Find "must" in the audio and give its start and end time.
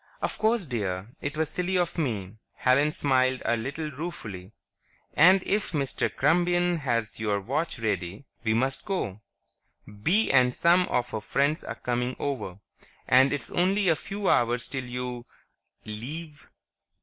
8.55-8.83